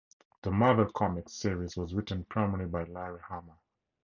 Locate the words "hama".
3.19-3.53